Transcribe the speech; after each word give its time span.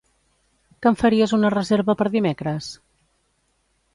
Que 0.85 0.89
em 0.91 0.97
faries 1.01 1.35
una 1.37 1.51
reserva 1.55 1.95
per 2.01 2.09
dimecres? 2.17 2.73